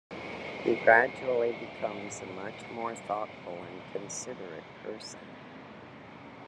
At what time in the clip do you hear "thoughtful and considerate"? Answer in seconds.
2.95-4.63